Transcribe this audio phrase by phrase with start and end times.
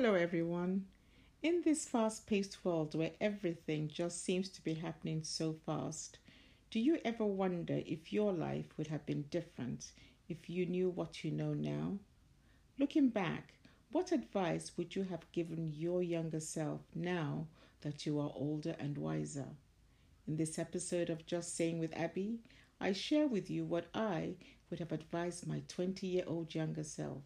[0.00, 0.86] Hello, everyone.
[1.42, 6.20] In this fast paced world where everything just seems to be happening so fast,
[6.70, 9.90] do you ever wonder if your life would have been different
[10.28, 11.98] if you knew what you know now?
[12.78, 13.54] Looking back,
[13.90, 17.48] what advice would you have given your younger self now
[17.80, 19.48] that you are older and wiser?
[20.28, 22.38] In this episode of Just Saying with Abby,
[22.80, 24.36] I share with you what I
[24.70, 27.24] would have advised my 20 year old younger self.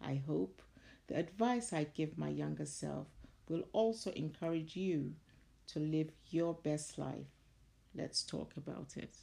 [0.00, 0.62] I hope
[1.08, 3.06] the advice I give my younger self
[3.48, 5.14] will also encourage you
[5.68, 7.32] to live your best life.
[7.94, 9.16] Let's talk about it.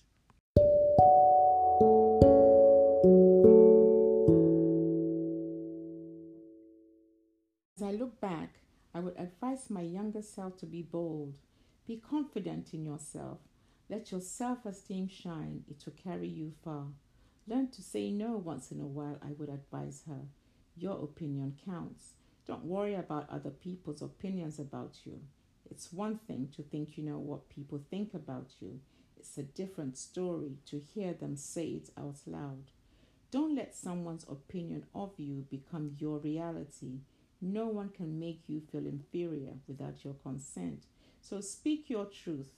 [7.78, 8.60] As I look back,
[8.96, 11.36] I would advise my younger self to be bold,
[11.86, 13.38] be confident in yourself,
[13.90, 16.88] let your self esteem shine, it will carry you far.
[17.48, 20.22] Learn to say no once in a while, I would advise her.
[20.78, 22.14] Your opinion counts.
[22.48, 25.22] Don't worry about other people's opinions about you.
[25.70, 28.80] It's one thing to think you know what people think about you,
[29.18, 32.72] it's a different story to hear them say it out loud.
[33.32, 37.00] Don't let someone's opinion of you become your reality.
[37.42, 40.86] No one can make you feel inferior without your consent.
[41.22, 42.52] So speak your truth.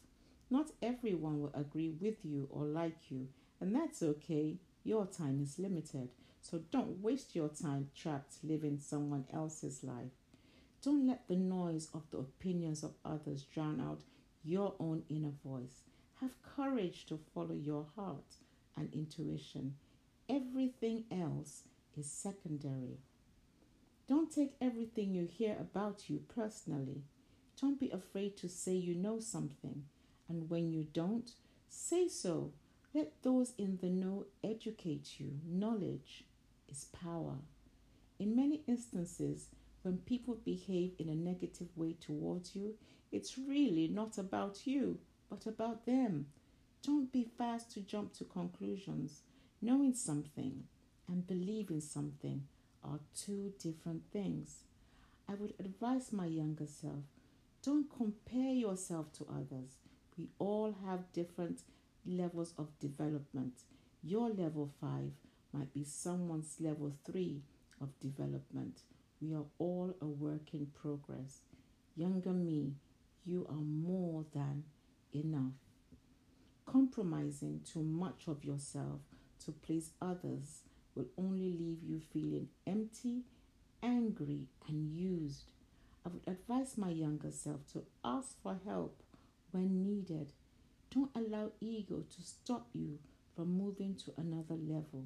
[0.50, 3.30] Not everyone will agree with you or like you,
[3.62, 4.58] and that's okay.
[4.84, 6.10] Your time is limited.
[6.50, 10.14] So don't waste your time trapped living someone else's life.
[10.82, 14.04] Don't let the noise of the opinions of others drown out
[14.46, 15.82] your own inner voice.
[16.22, 18.36] Have courage to follow your heart
[18.78, 19.76] and intuition.
[20.30, 21.64] Everything else
[21.98, 23.00] is secondary.
[24.08, 27.04] Don't take everything you hear about you personally.
[27.60, 29.84] Don't be afraid to say you know something.
[30.30, 31.30] And when you don't,
[31.68, 32.54] say so.
[32.94, 35.40] Let those in the know educate you.
[35.46, 36.24] Knowledge
[36.70, 37.36] is power.
[38.20, 39.50] In many instances,
[39.84, 42.76] when people behave in a negative way towards you,
[43.12, 46.28] it's really not about you, but about them.
[46.84, 49.22] Don't be fast to jump to conclusions.
[49.62, 50.64] Knowing something
[51.08, 52.44] and believing something
[52.84, 54.64] are two different things.
[55.30, 57.04] I would advise my younger self
[57.68, 59.76] don't compare yourself to others.
[60.18, 61.64] We all have different
[62.06, 63.64] levels of development.
[64.02, 65.12] Your level 5
[65.54, 67.42] might be someone's level 3
[67.82, 68.82] of development.
[69.22, 71.42] We are all a work in progress.
[71.96, 72.74] Younger me,
[73.26, 74.64] you are more than
[75.14, 75.54] enough.
[76.66, 79.02] Compromising too much of yourself
[79.46, 80.64] to please others
[80.96, 83.24] will only leave you feeling empty,
[83.82, 85.52] angry, and used.
[86.06, 89.02] I would advise my younger self to ask for help
[89.52, 90.34] when needed.
[90.90, 93.00] Don't allow ego to stop you
[93.36, 95.06] from moving to another level.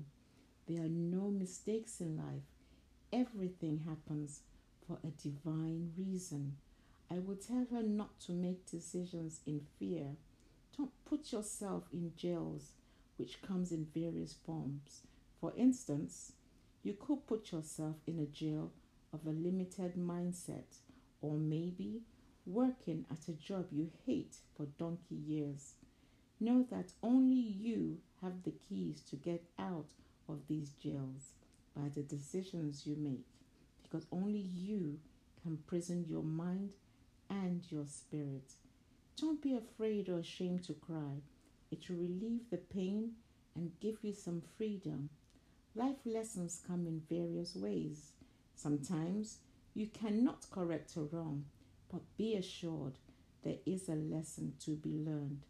[0.68, 2.44] There are no mistakes in life.
[3.12, 4.42] Everything happens
[4.88, 6.58] for a divine reason.
[7.10, 10.16] I will tell her not to make decisions in fear.
[10.78, 12.72] Don't put yourself in jails,
[13.18, 15.02] which comes in various forms.
[15.40, 16.34] For instance,
[16.84, 18.72] you could put yourself in a jail
[19.14, 20.78] of a limited mindset,
[21.22, 22.02] or maybe
[22.46, 25.74] working at a job you hate for donkey years.
[26.40, 29.90] Know that only you have the keys to get out
[30.28, 31.34] of these jails
[31.76, 33.26] by the decisions you make,
[33.84, 35.00] because only you
[35.42, 36.74] can prison your mind
[37.30, 38.54] and your spirit.
[39.18, 41.22] Don't be afraid or ashamed to cry.
[41.72, 43.12] It will relieve the pain
[43.56, 45.10] and give you some freedom.
[45.76, 48.12] Life lessons come in various ways.
[48.56, 49.38] Sometimes
[49.74, 51.46] you cannot correct a wrong,
[51.92, 52.94] but be assured
[53.44, 55.46] there is a lesson to be learned.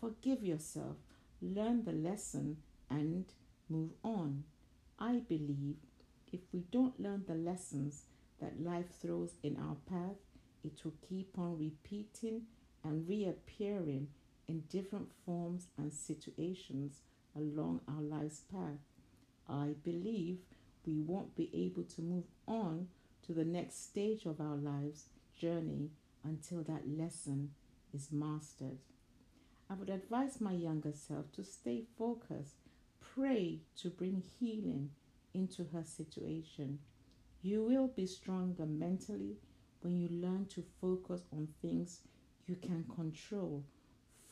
[0.00, 0.96] Forgive yourself,
[1.40, 2.58] learn the lesson,
[2.90, 3.24] and
[3.72, 4.44] move on.
[4.98, 5.76] I believe
[6.32, 8.04] if we don't learn the lessons
[8.40, 10.16] that life throws in our path,
[10.64, 12.42] it will keep on repeating
[12.84, 14.08] and reappearing
[14.48, 17.00] in different forms and situations
[17.36, 18.80] along our life's path.
[19.48, 20.38] I believe
[20.86, 22.88] we won't be able to move on
[23.26, 25.06] to the next stage of our lives
[25.38, 25.90] journey
[26.24, 27.50] until that lesson
[27.94, 28.78] is mastered.
[29.70, 32.61] I would advise my younger self to stay focused,
[33.14, 34.90] pray to bring healing
[35.34, 36.78] into her situation.
[37.42, 39.36] You will be stronger mentally
[39.80, 42.00] when you learn to focus on things
[42.46, 43.64] you can control.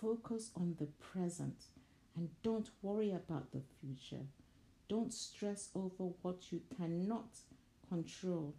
[0.00, 1.64] Focus on the present
[2.16, 4.24] and don't worry about the future.
[4.88, 7.28] Don't stress over what you cannot
[7.88, 8.54] control.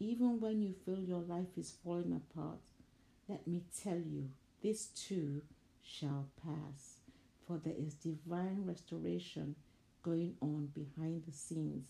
[0.00, 2.58] Even when you feel your life is falling apart,
[3.28, 4.30] let me tell you,
[4.62, 5.42] this too
[5.82, 7.03] shall pass.
[7.46, 9.54] For there is divine restoration
[10.02, 11.88] going on behind the scenes.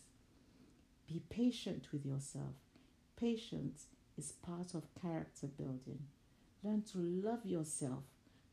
[1.07, 2.55] Be patient with yourself.
[3.17, 3.87] Patience
[4.19, 6.01] is part of character building.
[6.63, 8.05] Learn to love yourself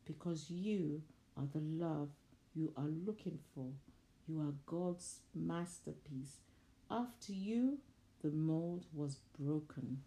[0.06, 1.02] because you
[1.38, 2.10] are the love
[2.54, 3.68] you are looking for.
[4.28, 6.38] You are God's masterpiece.
[6.90, 7.80] After you,
[8.22, 10.02] the mold was broken.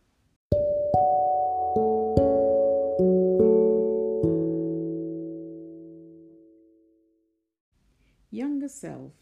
[8.35, 9.13] Younger self,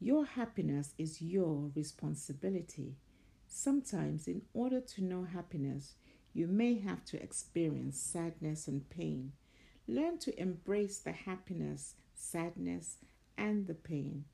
[0.00, 2.96] your happiness is your responsibility.
[3.46, 5.94] Sometimes, in order to know happiness,
[6.34, 9.30] you may have to experience sadness and pain.
[9.86, 12.96] Learn to embrace the happiness, sadness,
[13.36, 14.24] and the pain.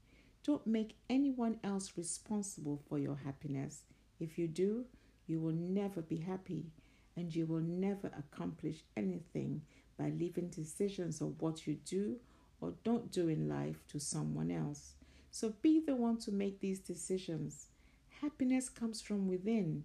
[0.42, 3.82] Don't make anyone else responsible for your happiness.
[4.20, 4.86] If you do,
[5.26, 6.64] you will never be happy
[7.14, 9.60] and you will never accomplish anything
[9.98, 12.16] by leaving decisions of what you do
[12.64, 14.94] or don't do in life to someone else.
[15.30, 17.66] So be the one to make these decisions.
[18.22, 19.84] Happiness comes from within.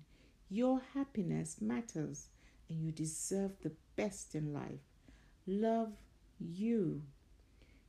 [0.50, 2.28] Your happiness matters
[2.70, 4.80] and you deserve the best in life.
[5.46, 5.92] Love
[6.40, 7.02] you.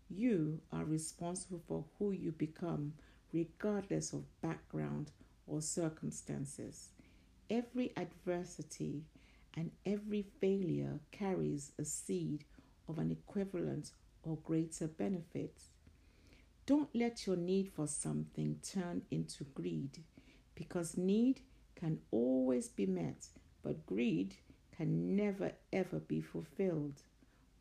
[0.08, 2.94] You are responsible for who you become,
[3.32, 5.12] regardless of background
[5.46, 6.88] or circumstances.
[7.48, 9.04] Every adversity
[9.54, 12.44] and every failure carries a seed
[12.88, 13.92] of an equivalent
[14.22, 15.70] or greater benefits.
[16.66, 20.04] Don't let your need for something turn into greed
[20.54, 21.40] because need
[21.74, 23.28] can always be met,
[23.62, 24.36] but greed
[24.76, 27.02] can never ever be fulfilled.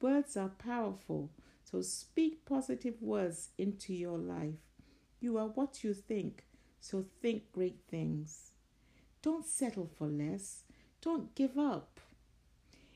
[0.02, 1.32] Words are powerful,
[1.64, 4.60] so speak positive words into your life.
[5.20, 6.46] You are what you think,
[6.80, 8.52] so think great things.
[9.22, 10.64] Don't settle for less.
[11.02, 12.00] Don't give up.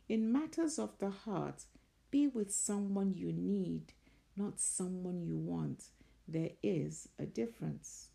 [0.08, 1.66] In matters of the heart,
[2.14, 3.92] be with someone you need,
[4.38, 5.86] not someone you want.
[6.28, 8.10] There is a difference.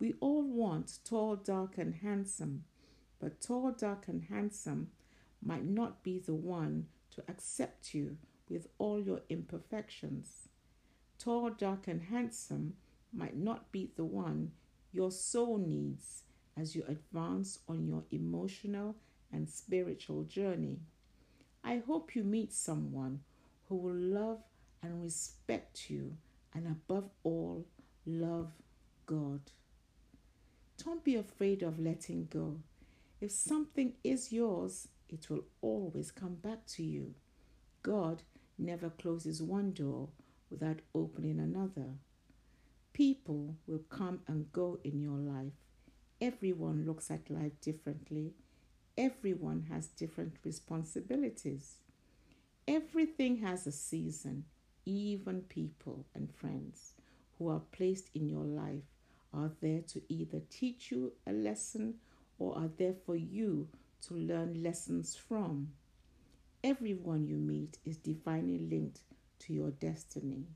[0.00, 2.64] We all want tall, dark, and handsome,
[3.20, 4.88] but tall, dark, and handsome
[5.40, 8.16] might not be the one to accept you
[8.50, 10.48] with all your imperfections.
[11.16, 12.74] Tall, dark, and handsome
[13.12, 14.50] might not be the one
[14.90, 16.24] your soul needs
[16.56, 18.96] as you advance on your emotional
[19.32, 20.80] and spiritual journey.
[21.62, 23.20] I hope you meet someone
[23.68, 24.38] who will love
[24.82, 26.16] and respect you
[26.54, 27.66] and above all,
[28.06, 28.52] love
[29.06, 29.40] God.
[30.84, 32.60] Don't be afraid of letting go.
[33.20, 37.14] If something is yours, it will always come back to you.
[37.82, 38.22] God
[38.58, 40.08] never closes one door
[40.50, 41.94] without opening another.
[42.92, 45.52] People will come and go in your life.
[46.20, 48.32] Everyone looks at life differently.
[48.96, 51.76] Everyone has different responsibilities.
[52.68, 54.44] Everything has a season,
[54.84, 56.94] even people and friends
[57.38, 58.82] who are placed in your life
[59.32, 61.94] are there to either teach you a lesson
[62.40, 63.68] or are there for you
[64.02, 65.68] to learn lessons from.
[66.64, 69.02] Everyone you meet is divinely linked
[69.38, 70.46] to your destiny.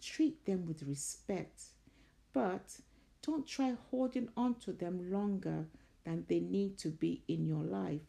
[0.00, 1.64] Treat them with respect,
[2.32, 2.80] but
[3.20, 5.66] don't try holding on to them longer
[6.04, 8.00] than they need to be in your life.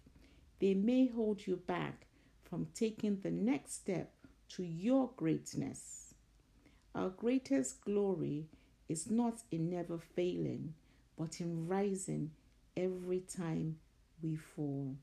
[0.59, 2.04] They may hold you back
[2.55, 4.13] from taking the next step
[4.47, 6.13] to your greatness.
[6.95, 8.45] Our greatest glory
[8.87, 10.73] is not in never failing,
[11.17, 12.31] but in rising
[12.77, 13.75] every time
[14.23, 14.95] we fall.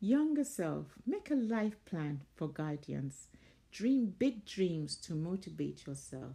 [0.00, 3.28] Younger self, make a life plan for guidance.
[3.70, 6.34] Dream big dreams to motivate yourself,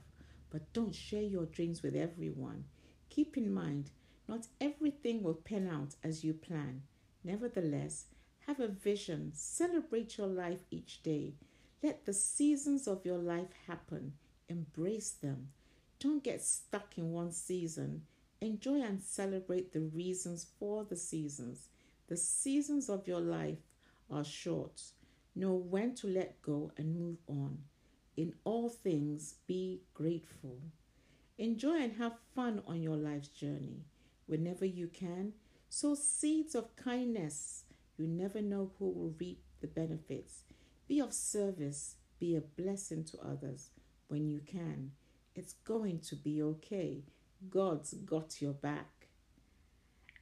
[0.49, 2.63] but don't share your dreams with everyone.
[3.13, 3.91] Keep in mind,
[4.27, 6.81] not everything will pan out as you plan.
[7.23, 8.05] Nevertheless,
[8.47, 11.35] have a vision, celebrate your life each day.
[11.83, 14.13] Let the seasons of your life happen,
[14.49, 15.49] embrace them.
[15.99, 18.01] Don't get stuck in one season.
[18.41, 21.67] Enjoy and celebrate the reasons for the seasons.
[22.07, 23.61] The seasons of your life
[24.09, 24.81] are short.
[25.35, 27.59] Know when to let go and move on.
[28.17, 30.57] In all things, be grateful.
[31.43, 33.83] Enjoy and have fun on your life's journey.
[34.27, 35.33] Whenever you can,
[35.67, 37.65] sow seeds of kindness
[37.97, 40.43] you never know who will reap the benefits.
[40.87, 43.71] Be of service, be a blessing to others
[44.07, 44.91] when you can.
[45.35, 47.03] It's going to be okay.
[47.49, 49.09] God's got your back.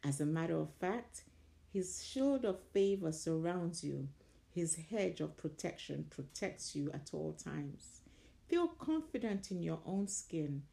[0.04, 1.26] As a matter of fact,
[1.72, 4.08] His shield of favor surrounds you,
[4.50, 8.02] His hedge of protection protects you at all times.
[8.48, 10.64] Feel confident in your own skin.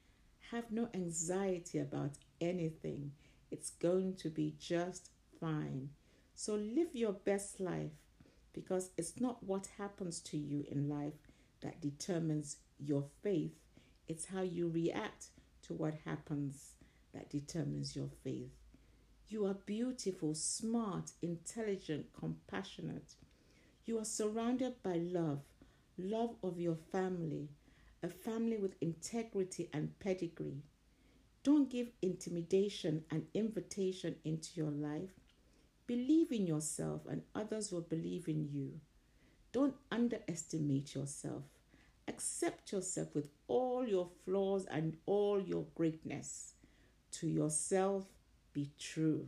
[0.50, 3.12] Have no anxiety about anything.
[3.50, 5.90] It's going to be just fine.
[6.34, 7.90] So live your best life
[8.52, 11.14] because it's not what happens to you in life
[11.60, 13.52] that determines your faith,
[14.06, 15.26] it's how you react
[15.62, 16.72] to what happens
[17.12, 18.50] that determines your faith.
[19.28, 23.14] You are beautiful, smart, intelligent, compassionate.
[23.84, 25.42] You are surrounded by love,
[25.98, 27.48] love of your family,
[28.02, 30.62] a family with integrity and pedigree.
[31.42, 35.10] Don't give intimidation and invitation into your life.
[35.86, 38.80] Believe in yourself, and others will believe in you.
[39.52, 41.44] Don't underestimate yourself.
[42.06, 46.54] Accept yourself with all your flaws and all your greatness.
[47.12, 48.04] To yourself,
[48.52, 49.26] be true.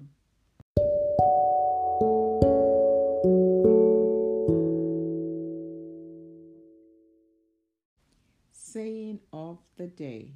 [8.72, 10.34] Saying of the day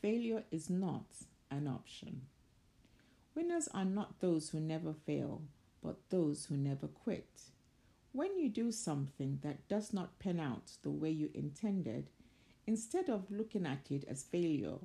[0.00, 1.06] Failure is not
[1.48, 2.22] an option.
[3.36, 5.42] Winners are not those who never fail,
[5.80, 7.42] but those who never quit.
[8.10, 12.10] When you do something that does not pan out the way you intended,
[12.66, 14.78] instead of looking at it as failure,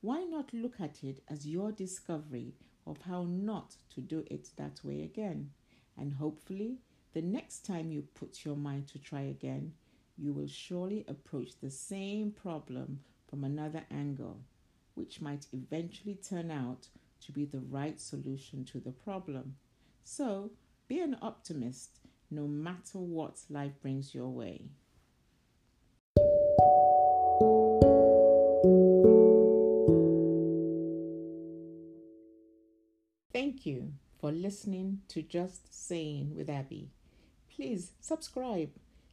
[0.00, 4.80] why not look at it as your discovery of how not to do it that
[4.82, 5.50] way again?
[5.96, 6.78] And hopefully,
[7.12, 9.74] the next time you put your mind to try again,
[10.16, 14.40] you will surely approach the same problem from another angle,
[14.94, 16.88] which might eventually turn out
[17.20, 19.56] to be the right solution to the problem.
[20.04, 20.50] So,
[20.86, 24.66] be an optimist no matter what life brings your way.
[33.32, 36.90] Thank you for listening to Just Saying with Abby.
[37.54, 38.70] Please subscribe.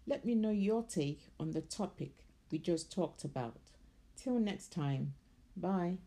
[0.08, 3.60] Let me know your take on the topic we just talked about.
[4.15, 5.13] Till next time,
[5.55, 5.98] bye.